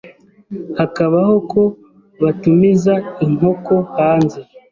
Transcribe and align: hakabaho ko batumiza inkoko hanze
hakabaho 0.79 1.35
ko 1.51 1.61
batumiza 2.23 2.93
inkoko 3.25 3.73
hanze 3.95 4.39